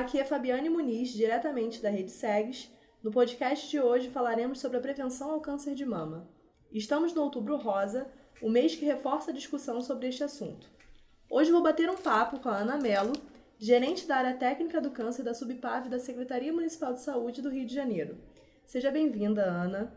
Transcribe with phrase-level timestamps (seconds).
[0.00, 2.72] Aqui é Fabiane Muniz, diretamente da Rede SEGS.
[3.02, 6.26] No podcast de hoje falaremos sobre a prevenção ao câncer de mama.
[6.72, 8.10] Estamos no Outubro Rosa,
[8.40, 10.70] o mês que reforça a discussão sobre este assunto.
[11.28, 13.12] Hoje vou bater um papo com a Ana Mello,
[13.58, 17.66] gerente da área técnica do câncer da Subpav da Secretaria Municipal de Saúde do Rio
[17.66, 18.16] de Janeiro.
[18.64, 19.92] Seja bem-vinda, Ana.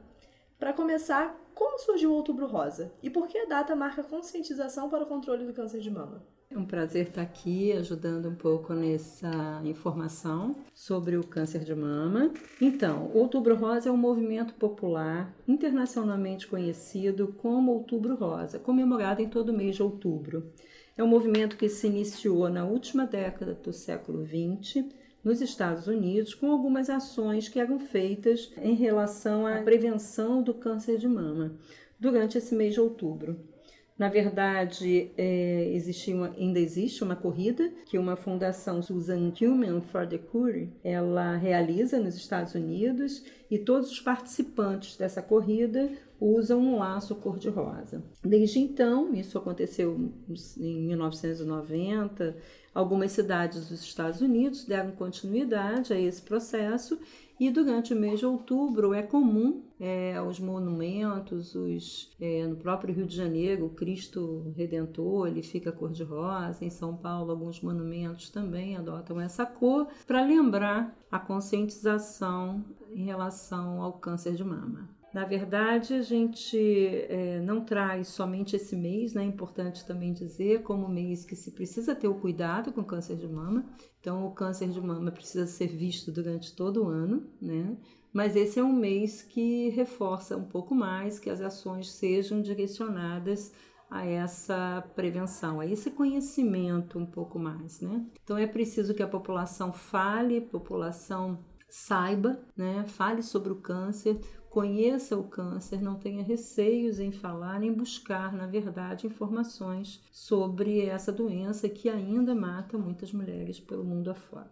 [0.59, 5.05] Para começar, como surgiu o Outubro Rosa e por que a data marca conscientização para
[5.05, 6.27] o controle do câncer de mama?
[6.53, 12.31] É um prazer estar aqui ajudando um pouco nessa informação sobre o câncer de mama.
[12.61, 19.51] Então, Outubro Rosa é um movimento popular internacionalmente conhecido como Outubro Rosa, comemorado em todo
[19.51, 20.53] mês de outubro.
[20.95, 24.85] É um movimento que se iniciou na última década do século XX
[25.23, 30.99] nos Estados Unidos com algumas ações que eram feitas em relação à prevenção do câncer
[30.99, 31.57] de mama
[31.99, 33.52] durante esse mês de outubro.
[33.97, 35.77] Na verdade, é,
[36.07, 41.99] uma, ainda existe uma corrida que uma fundação Susan Human for the Cure ela realiza
[41.99, 48.01] nos Estados Unidos e todos os participantes dessa corrida usam um laço cor-de-rosa.
[48.23, 50.11] Desde então, isso aconteceu
[50.57, 52.35] em 1990,
[52.73, 56.97] algumas cidades dos Estados Unidos deram continuidade a esse processo
[57.39, 62.95] e durante o mês de outubro é comum é, os monumentos, os, é, no próprio
[62.95, 66.63] Rio de Janeiro, o Cristo Redentor, ele fica cor-de-rosa.
[66.63, 72.63] Em São Paulo, alguns monumentos também adotam essa cor para lembrar a conscientização
[72.95, 74.89] em relação ao câncer de mama.
[75.13, 79.21] Na verdade, a gente é, não traz somente esse mês, né?
[79.21, 83.17] É importante também dizer, como mês que se precisa ter o cuidado com o câncer
[83.17, 83.65] de mama.
[83.99, 87.77] Então, o câncer de mama precisa ser visto durante todo o ano, né?
[88.13, 93.51] Mas esse é um mês que reforça um pouco mais que as ações sejam direcionadas
[93.89, 98.05] a essa prevenção, a esse conhecimento um pouco mais, né?
[98.23, 102.85] Então é preciso que a população fale, população saiba, né?
[102.87, 104.19] Fale sobre o câncer,
[104.49, 111.11] conheça o câncer, não tenha receios em falar nem buscar, na verdade, informações sobre essa
[111.11, 114.51] doença que ainda mata muitas mulheres pelo mundo afora.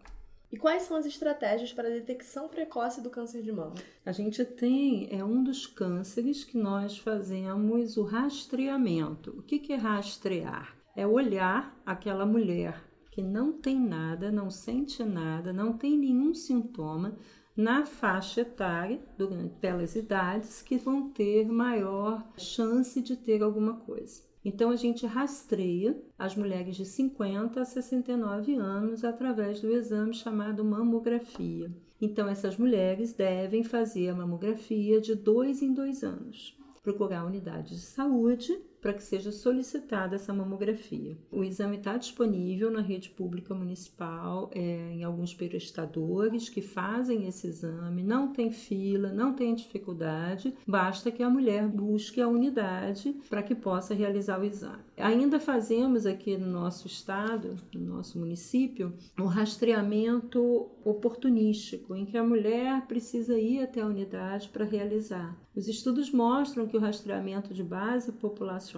[0.52, 3.74] E quais são as estratégias para a detecção precoce do câncer de mama?
[4.04, 9.30] A gente tem, é um dos cânceres que nós fazemos o rastreamento.
[9.30, 10.76] O que é rastrear?
[10.94, 17.16] É olhar aquela mulher que não tem nada, não sente nada, não tem nenhum sintoma,
[17.56, 24.22] na faixa etária, durante, pelas idades, que vão ter maior chance de ter alguma coisa.
[24.44, 30.64] Então a gente rastreia as mulheres de 50 a 69 anos através do exame chamado
[30.64, 31.70] mamografia.
[32.00, 36.58] Então essas mulheres devem fazer a mamografia de dois em dois anos.
[36.82, 41.16] Procurar a unidade de saúde para que seja solicitada essa mamografia.
[41.30, 47.46] O exame está disponível na rede pública municipal, é, em alguns prestadores que fazem esse
[47.46, 53.42] exame, não tem fila, não tem dificuldade, basta que a mulher busque a unidade para
[53.42, 54.82] que possa realizar o exame.
[54.96, 62.24] Ainda fazemos aqui no nosso estado, no nosso município, um rastreamento oportunístico, em que a
[62.24, 65.38] mulher precisa ir até a unidade para realizar.
[65.54, 68.71] Os estudos mostram que o rastreamento de base populacional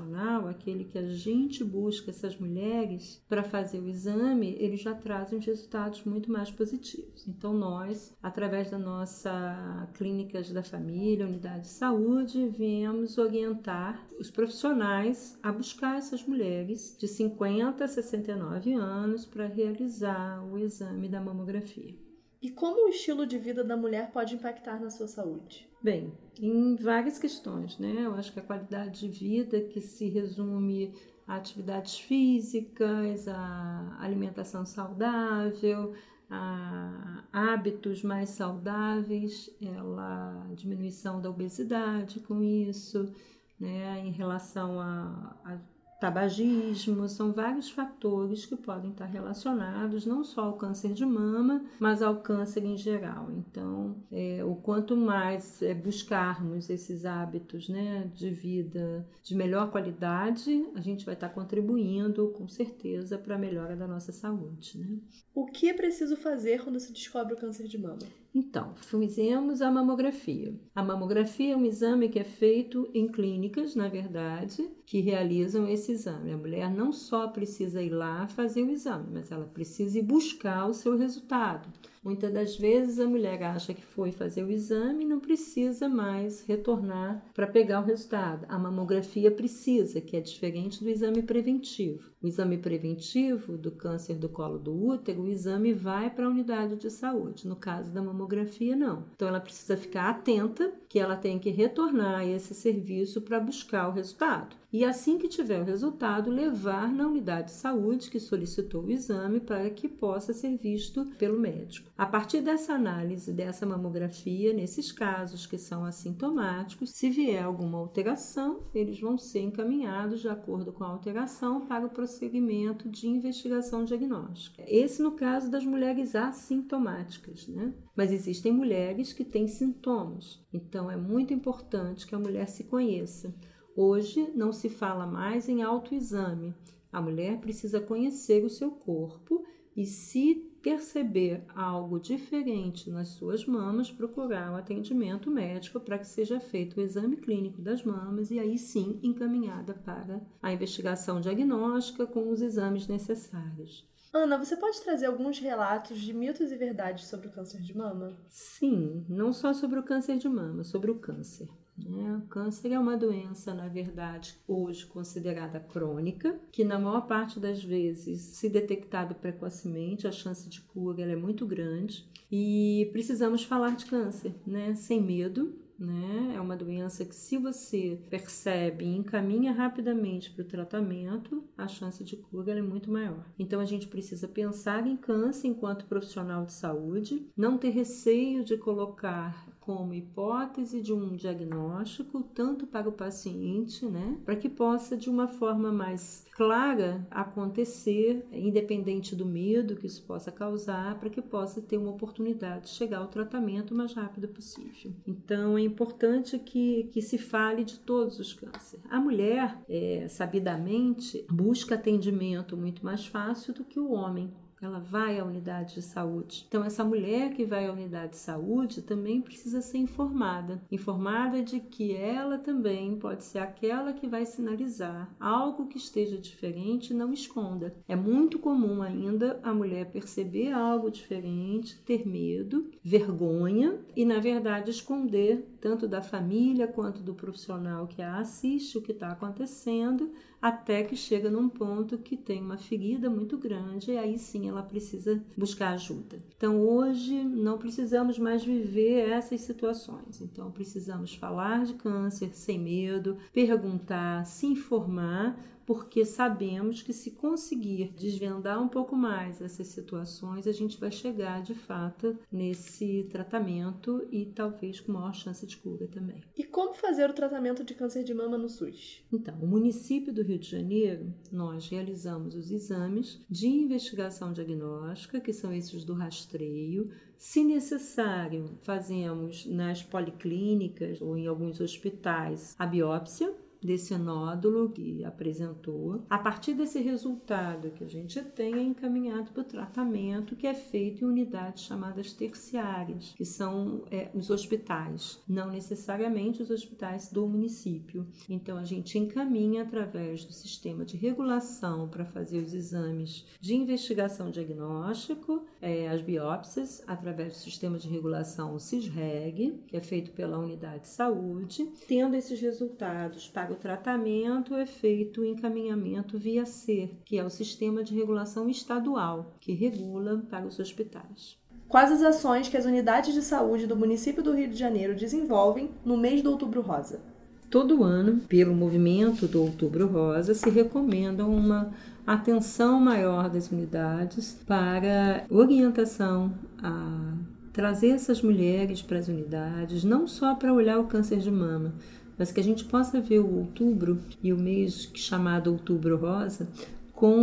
[0.49, 5.45] aquele que a gente busca essas mulheres para fazer o exame, ele já traz uns
[5.45, 7.27] resultados muito mais positivos.
[7.27, 15.39] Então, nós, através da nossa clínicas da família, unidade de saúde, viemos orientar os profissionais
[15.43, 21.95] a buscar essas mulheres de 50 a 69 anos para realizar o exame da mamografia.
[22.41, 25.67] E como o estilo de vida da mulher pode impactar na sua saúde?
[25.85, 28.07] Bem, em várias questões, né?
[28.07, 30.95] Eu acho que a qualidade de vida que se resume
[31.27, 35.93] a atividades físicas, a alimentação saudável,
[36.31, 43.13] a hábitos mais saudáveis, ela diminuição da obesidade com isso,
[43.61, 43.99] né?
[44.07, 45.59] Em relação a, a
[46.01, 52.03] tabagismo, são vários fatores que podem estar relacionados não só ao câncer de mama, mas
[52.03, 53.31] ao câncer em geral.
[53.31, 60.67] Então, é, o quanto mais é, buscarmos esses hábitos né, de vida de melhor qualidade,
[60.75, 64.79] a gente vai estar contribuindo com certeza para a melhora da nossa saúde.
[64.79, 64.99] Né?
[65.35, 67.99] O que é preciso fazer quando se descobre o câncer de mama?
[68.35, 70.53] Então, fizemos a mamografia.
[70.75, 75.93] A mamografia é um exame que é feito em clínicas, na verdade, que realizam esse
[75.93, 76.33] exame.
[76.33, 80.67] A mulher não só precisa ir lá fazer o exame, mas ela precisa ir buscar
[80.67, 81.69] o seu resultado.
[82.05, 86.43] Muitas das vezes a mulher acha que foi fazer o exame e não precisa mais
[86.43, 88.45] retornar para pegar o resultado.
[88.47, 92.13] A mamografia precisa, que é diferente do exame preventivo.
[92.23, 96.77] o exame preventivo do câncer do colo do útero, o exame vai para a unidade
[96.77, 97.47] de saúde.
[97.47, 99.05] No caso da mamografia, não.
[99.15, 103.89] Então ela precisa ficar atenta que ela tem que retornar a esse serviço para buscar
[103.89, 104.57] o resultado.
[104.73, 109.39] E assim que tiver o resultado, levar na unidade de saúde que solicitou o exame
[109.39, 111.93] para que possa ser visto pelo médico.
[111.97, 118.65] A partir dessa análise dessa mamografia, nesses casos que são assintomáticos, se vier alguma alteração,
[118.75, 124.65] eles vão ser encaminhados de acordo com a alteração para o prosseguimento de investigação diagnóstica.
[124.67, 127.73] Esse no caso das mulheres assintomáticas, né?
[127.97, 133.33] Mas existem mulheres que têm sintomas, então é muito importante que a mulher se conheça.
[133.77, 136.57] Hoje não se fala mais em autoexame.
[136.93, 139.45] A mulher precisa conhecer o seu corpo
[139.77, 146.41] e, se perceber algo diferente nas suas mamas, procurar um atendimento médico para que seja
[146.41, 152.31] feito o exame clínico das mamas e aí sim encaminhada para a investigação diagnóstica com
[152.31, 153.87] os exames necessários.
[154.11, 158.17] Ana, você pode trazer alguns relatos de mitos e verdades sobre o câncer de mama?
[158.31, 161.49] Sim, não só sobre o câncer de mama, sobre o câncer.
[161.77, 162.21] Né?
[162.25, 167.63] O câncer é uma doença, na verdade, hoje considerada crônica, que na maior parte das
[167.63, 172.09] vezes, se detectado precocemente, a chance de cura é muito grande.
[172.31, 174.75] E precisamos falar de câncer, né?
[174.75, 176.33] Sem medo, né?
[176.35, 182.03] É uma doença que, se você percebe e encaminha rapidamente para o tratamento, a chance
[182.05, 183.25] de cura é muito maior.
[183.39, 188.57] Então, a gente precisa pensar em câncer enquanto profissional de saúde, não ter receio de
[188.57, 195.09] colocar como hipótese de um diagnóstico, tanto para o paciente, né, para que possa de
[195.09, 201.63] uma forma mais clara acontecer, independente do medo que isso possa causar, para que possa
[201.63, 204.93] ter uma oportunidade de chegar ao tratamento o mais rápido possível.
[205.07, 208.85] Então é importante que, que se fale de todos os cânceres.
[208.91, 214.31] A mulher, é, sabidamente, busca atendimento muito mais fácil do que o homem
[214.67, 216.45] ela vai à unidade de saúde.
[216.49, 221.61] Então, essa mulher que vai à unidade de saúde também precisa ser informada informada de
[221.61, 227.75] que ela também pode ser aquela que vai sinalizar algo que esteja diferente, não esconda.
[227.89, 234.71] É muito comum ainda a mulher perceber algo diferente, ter medo, vergonha e, na verdade,
[234.71, 240.13] esconder tanto da família quanto do profissional que a assiste o que está acontecendo,
[240.43, 244.63] até que chega num ponto que tem uma ferida muito grande e aí sim ela
[244.63, 246.23] precisa buscar ajuda.
[246.37, 250.21] Então hoje não precisamos mais viver essas situações.
[250.21, 255.35] Então precisamos falar de câncer sem medo, perguntar, se informar
[255.67, 261.43] porque sabemos que se conseguir desvendar um pouco mais essas situações, a gente vai chegar
[261.43, 266.23] de fato nesse tratamento e talvez com maior chance de cura também.
[266.37, 269.03] E como fazer o tratamento de câncer de mama no SUS?
[269.13, 275.33] Então, o município do Rio de Janeiro, nós realizamos os exames de investigação diagnóstica, que
[275.33, 283.35] são esses do rastreio, se necessário, fazemos nas policlínicas ou em alguns hospitais a biópsia
[283.65, 286.05] desse nódulo que apresentou.
[286.11, 290.55] A partir desse resultado que a gente tem, é encaminhado para o tratamento que é
[290.55, 297.27] feito em unidades chamadas terciárias, que são é, os hospitais, não necessariamente os hospitais do
[297.27, 298.07] município.
[298.29, 304.31] Então, a gente encaminha através do sistema de regulação para fazer os exames de investigação
[304.31, 310.83] diagnóstico, é, as biópsias, através do sistema de regulação CISREG, que é feito pela unidade
[310.83, 317.17] de saúde, tendo esses resultados para o tratamento é feito o encaminhamento via SER, que
[317.17, 321.39] é o Sistema de Regulação Estadual, que regula para os hospitais.
[321.69, 325.71] Quais as ações que as unidades de saúde do município do Rio de Janeiro desenvolvem
[325.85, 327.01] no mês do Outubro Rosa?
[327.49, 331.73] Todo ano, pelo movimento do Outubro Rosa, se recomenda uma
[332.05, 337.15] atenção maior das unidades para orientação a
[337.53, 341.73] trazer essas mulheres para as unidades, não só para olhar o câncer de mama,
[342.19, 346.49] mas que a gente possa ver o outubro e o mês chamado Outubro Rosa
[346.93, 347.15] com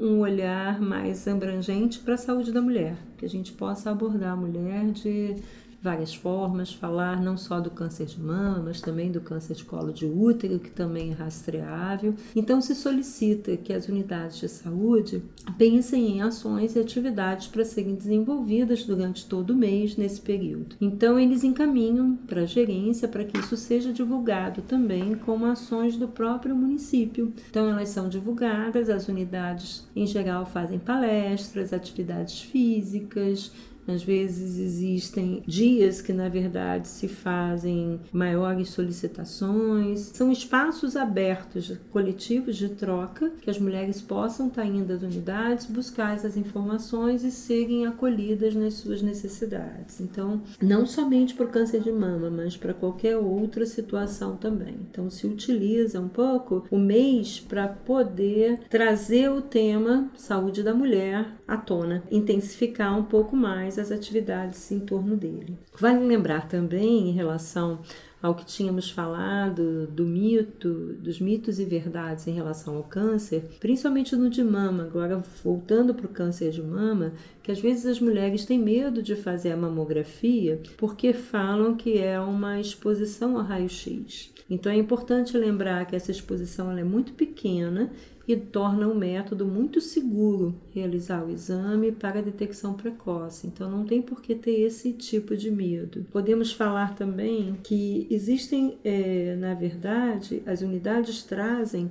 [0.00, 4.36] um olhar mais abrangente para a saúde da mulher, que a gente possa abordar a
[4.36, 5.36] mulher de
[5.82, 9.92] várias formas, falar não só do câncer de mama, mas também do câncer de colo
[9.92, 12.14] de útero, que também é rastreável.
[12.36, 15.22] Então, se solicita que as unidades de saúde
[15.58, 20.76] pensem em ações e atividades para serem desenvolvidas durante todo o mês nesse período.
[20.80, 26.06] Então, eles encaminham para a gerência para que isso seja divulgado também como ações do
[26.06, 27.32] próprio município.
[27.50, 33.52] Então, elas são divulgadas, as unidades em geral fazem palestras, atividades físicas, músicas,
[33.86, 40.10] às vezes existem dias que, na verdade, se fazem maiores solicitações.
[40.14, 46.14] São espaços abertos, coletivos de troca, que as mulheres possam estar indo às unidades, buscar
[46.14, 50.00] essas informações e serem acolhidas nas suas necessidades.
[50.00, 54.76] Então, não somente para o câncer de mama, mas para qualquer outra situação também.
[54.90, 61.34] Então, se utiliza um pouco o mês para poder trazer o tema saúde da mulher
[61.46, 65.58] à tona, intensificar um pouco mais as atividades em torno dele.
[65.78, 67.80] Vale lembrar também em relação
[68.22, 74.14] ao que tínhamos falado do mito, dos mitos e verdades em relação ao câncer, principalmente
[74.14, 77.12] no de mama, agora voltando para o câncer de mama,
[77.42, 82.20] que às vezes as mulheres têm medo de fazer a mamografia porque falam que é
[82.20, 84.32] uma exposição ao raio-x.
[84.48, 87.90] Então é importante lembrar que essa exposição é muito pequena
[88.32, 93.46] e torna o método muito seguro realizar o exame para a detecção precoce.
[93.46, 96.06] Então não tem por que ter esse tipo de medo.
[96.10, 101.90] Podemos falar também que existem, é, na verdade, as unidades trazem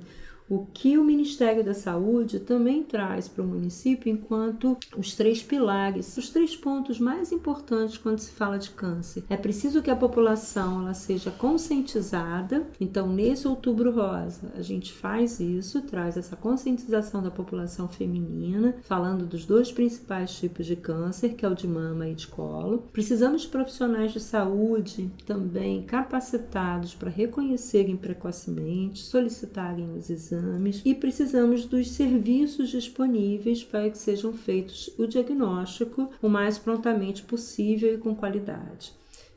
[0.52, 6.14] o que o Ministério da Saúde também traz para o município enquanto os três pilares,
[6.18, 9.24] os três pontos mais importantes quando se fala de câncer.
[9.30, 12.66] É preciso que a população ela seja conscientizada.
[12.78, 19.24] Então, nesse Outubro Rosa, a gente faz isso, traz essa conscientização da população feminina, falando
[19.24, 22.84] dos dois principais tipos de câncer, que é o de mama e de colo.
[22.92, 30.94] Precisamos de profissionais de saúde também capacitados para reconhecerem precocemente, solicitarem os exames exames e
[30.94, 37.98] precisamos dos serviços disponíveis para que sejam feitos o diagnóstico o mais prontamente possível e
[37.98, 38.92] com qualidade.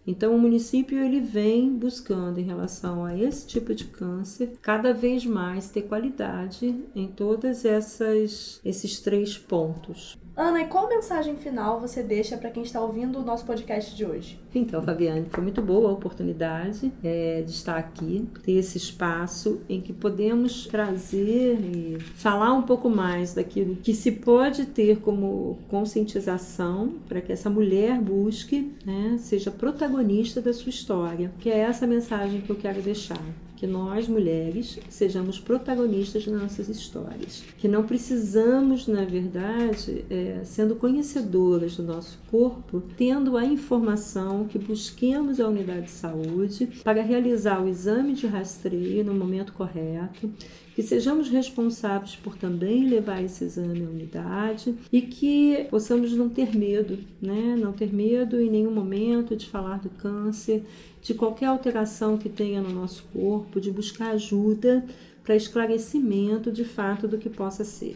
[0.07, 5.25] Então o município ele vem buscando em relação a esse tipo de câncer cada vez
[5.25, 10.15] mais ter qualidade em todas essas esses três pontos.
[10.37, 14.05] Ana, e qual mensagem final você deixa para quem está ouvindo o nosso podcast de
[14.05, 14.37] hoje?
[14.53, 19.79] Então, Fabiane, foi muito boa a oportunidade é, de estar aqui, ter esse espaço em
[19.79, 26.95] que podemos trazer e falar um pouco mais daquilo que se pode ter como conscientização
[27.07, 32.41] para que essa mulher busque, né, seja protagonista da sua história, que é essa mensagem
[32.41, 33.21] que eu quero deixar
[33.55, 40.75] que nós mulheres sejamos protagonistas de nossas histórias, que não precisamos, na verdade, é, sendo
[40.75, 47.61] conhecedoras do nosso corpo, tendo a informação que busquemos a unidade de saúde para realizar
[47.61, 50.29] o exame de rastreio no momento correto,
[50.75, 56.53] que sejamos responsáveis por também levar esse exame à unidade e que possamos não ter
[56.53, 57.55] medo, né?
[57.57, 60.65] Não ter medo em nenhum momento de falar do câncer,
[61.01, 64.85] de qualquer alteração que tenha no nosso corpo, de buscar ajuda
[65.23, 67.95] para esclarecimento de fato do que possa ser.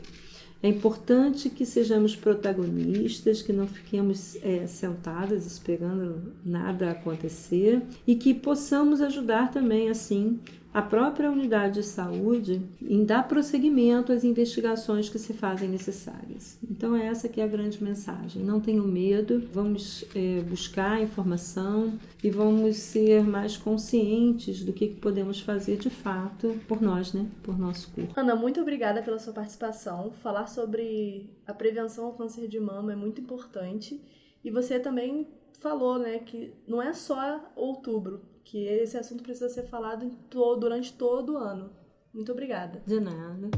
[0.64, 8.34] É importante que sejamos protagonistas, que não fiquemos é, sentadas esperando nada acontecer e que
[8.34, 10.40] possamos ajudar também, assim,
[10.74, 16.60] a própria unidade de saúde em dar prosseguimento às investigações que se fazem necessárias.
[16.70, 18.44] Então essa que é a grande mensagem.
[18.44, 25.40] Não tenham medo, vamos é, buscar informação e vamos ser mais conscientes do que podemos
[25.40, 27.26] fazer de fato por nós, né?
[27.42, 28.14] Por nosso corpo.
[28.16, 30.12] Ana, muito obrigada pela sua participação.
[30.22, 34.00] Falar sobre a prevenção ao câncer de mama é muito importante.
[34.44, 35.28] E você também
[35.60, 40.10] falou, né, que não é só outubro, que esse assunto precisa ser falado
[40.60, 41.72] durante todo o ano.
[42.14, 42.82] Muito obrigada.
[42.86, 43.50] De nada.